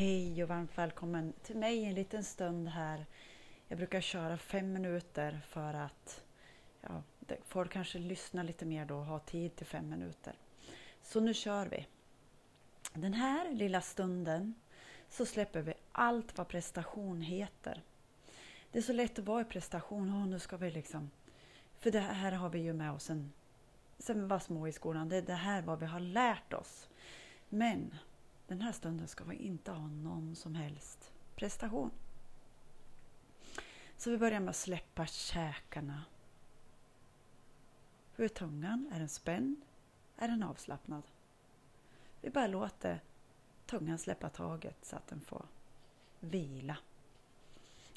[0.00, 3.06] Hej och varmt välkommen till mig en liten stund här.
[3.68, 6.24] Jag brukar köra fem minuter för att
[6.80, 7.02] ja,
[7.44, 10.34] folk kanske lyssnar lite mer då och har tid till fem minuter.
[11.02, 11.86] Så nu kör vi.
[12.94, 14.54] Den här lilla stunden
[15.08, 17.82] så släpper vi allt vad prestation heter.
[18.72, 20.10] Det är så lätt att vara i prestation.
[20.10, 21.10] Oh, nu ska vi liksom...
[21.78, 23.32] För det här har vi ju med oss sen,
[23.98, 25.08] sen vi var små i skolan.
[25.08, 26.88] Det är det här vad vi har lärt oss.
[27.48, 27.94] Men
[28.50, 31.90] den här stunden ska vi inte ha någon som helst prestation.
[33.96, 36.04] Så vi börjar med att släppa käkarna.
[38.14, 38.90] Hur är tungan?
[38.92, 39.56] Är den spänd?
[40.16, 41.02] Är den avslappnad?
[42.20, 43.00] Vi bara låter
[43.66, 45.46] tungan släppa taget så att den får
[46.20, 46.76] vila.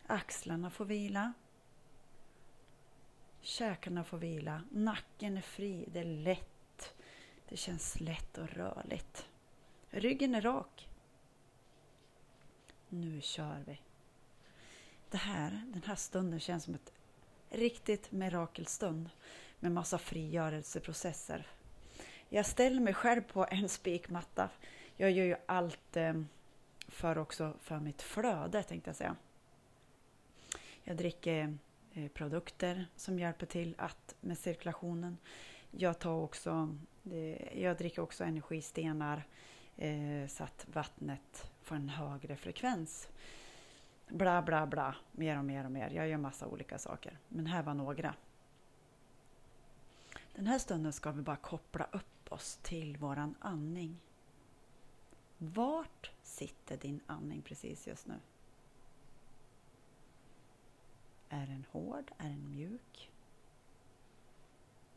[0.07, 1.33] Axlarna får vila.
[3.41, 4.63] Käkarna får vila.
[4.71, 5.85] Nacken är fri.
[5.91, 6.95] Det är lätt.
[7.49, 9.29] Det känns lätt och rörligt.
[9.95, 10.89] Ryggen är rak.
[12.89, 13.81] Nu kör vi.
[15.09, 16.93] Det här, den här stunden känns som ett
[17.49, 19.09] riktigt mirakelstund
[19.59, 21.47] med massa frigörelseprocesser.
[22.29, 24.49] Jag ställer mig själv på en spikmatta.
[24.97, 26.13] Jag gör ju allt eh,
[26.87, 29.15] för också för mitt flöde tänkte jag säga.
[30.83, 31.57] Jag dricker
[31.93, 35.17] eh, produkter som hjälper till att med cirkulationen.
[35.71, 36.77] Jag tar också,
[37.11, 39.23] eh, jag dricker också energistenar
[39.77, 43.07] eh, så att vattnet får en högre frekvens.
[44.07, 44.95] Bla, bla, bla.
[45.11, 45.89] Mer och mer och mer.
[45.89, 47.17] Jag gör massa olika saker.
[47.27, 48.15] Men här var några.
[50.35, 53.99] Den här stunden ska vi bara koppla upp oss till våran andning.
[55.37, 58.19] Vart sitter din andning precis just nu?
[61.29, 62.11] Är den hård?
[62.17, 63.11] Är den mjuk?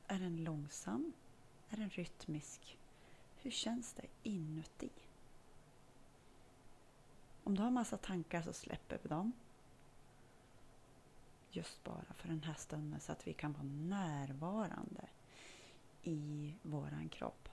[0.07, 1.13] Är den långsam?
[1.71, 2.79] Är den rytmisk?
[3.47, 4.91] Hur känns det inuti?
[7.45, 9.33] Om du har massa tankar så släpper vi dem.
[11.51, 15.09] Just bara för den här stunden så att vi kan vara närvarande
[16.03, 17.49] i våran kropp.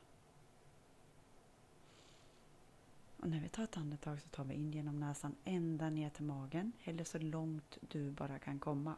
[3.18, 6.26] Och när vi tar ett andetag så tar vi in genom näsan ända ner till
[6.26, 8.96] magen eller så långt du bara kan komma.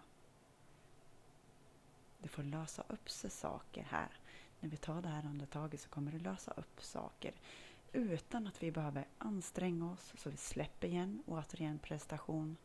[2.19, 4.19] Det får lösa upp sig saker här
[4.59, 7.33] när vi tar det här andetaget så kommer det lösa upp saker
[7.95, 10.13] utan att vi behöver anstränga oss.
[10.17, 12.57] Så vi släpper igen, återigen prestation.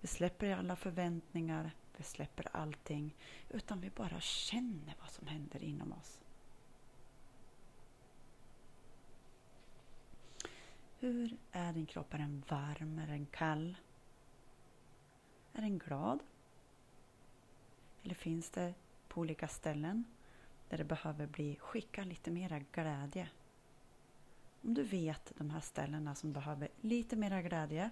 [0.00, 3.16] Vi släpper alla förväntningar, vi släpper allting.
[3.50, 6.20] Utan vi bara känner vad som händer inom oss.
[10.98, 12.14] Hur är din kropp?
[12.14, 12.98] Är den varm?
[12.98, 13.76] Är den kall?
[15.52, 16.22] Är den glad?
[18.02, 18.74] Eller finns det
[19.08, 20.04] på olika ställen
[20.74, 23.28] där det behöver bli, skicka lite mera glädje.
[24.62, 27.90] Om du vet de här ställena som behöver lite mera glädje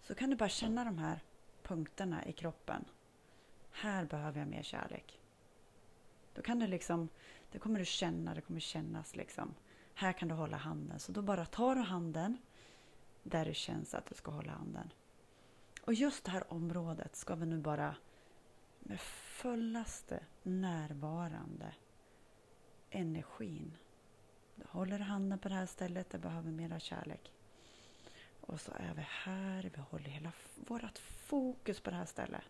[0.00, 1.20] så kan du bara känna de här
[1.62, 2.84] punkterna i kroppen.
[3.70, 5.20] Här behöver jag mer kärlek.
[6.34, 7.08] Då kan du liksom,
[7.52, 9.54] det kommer du känna, det kommer kännas liksom.
[9.94, 11.00] Här kan du hålla handen.
[11.00, 12.38] Så då bara tar du handen
[13.22, 14.92] där det känns att du ska hålla handen.
[15.82, 17.96] Och just det här området ska vi nu bara
[18.84, 21.74] med fullaste närvarande
[22.90, 23.76] energin.
[24.54, 27.32] Du håller handen på det här stället, det behöver mera kärlek.
[28.40, 32.42] Och så är vi här, vi håller hela vårt fokus på det här stället.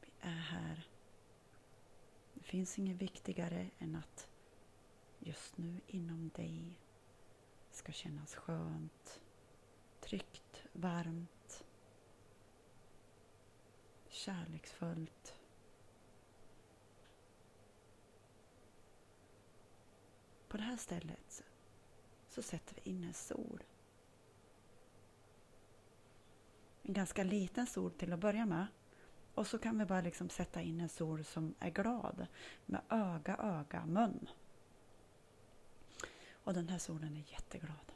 [0.00, 0.88] Vi är här.
[2.34, 4.28] Det finns inget viktigare än att
[5.18, 6.78] just nu inom dig
[7.70, 9.20] ska kännas skönt,
[10.00, 11.39] tryggt, varmt
[14.20, 15.34] kärleksfullt.
[20.48, 21.44] På det här stället
[22.28, 23.64] så sätter vi in en sol.
[26.82, 28.66] En ganska liten sol till att börja med.
[29.34, 32.26] Och så kan vi bara liksom sätta in en sol som är glad
[32.66, 34.28] med öga, öga, mun.
[36.32, 37.92] Och den här solen är jätteglad.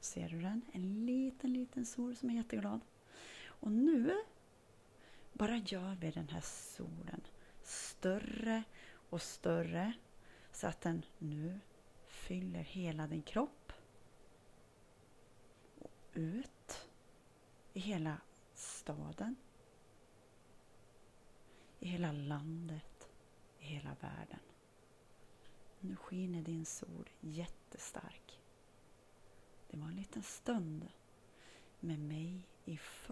[0.00, 0.62] Ser du den?
[0.72, 2.80] En liten, liten sol som är jätteglad.
[3.62, 4.24] Och nu
[5.32, 7.20] bara gör vi den här solen
[7.62, 8.62] större
[9.10, 9.92] och större
[10.52, 11.60] så att den nu
[12.06, 13.72] fyller hela din kropp.
[15.78, 16.88] Och ut
[17.72, 18.16] i hela
[18.54, 19.36] staden.
[21.78, 23.08] I hela landet.
[23.58, 24.40] I hela världen.
[25.80, 28.40] Nu skiner din sol jättestark.
[29.70, 30.88] Det var en liten stund
[31.80, 32.48] med mig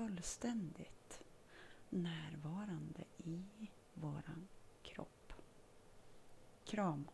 [0.01, 1.25] fullständigt
[1.91, 3.45] närvarande i
[3.95, 4.49] våran
[4.83, 5.33] kropp.
[6.65, 7.09] Kram!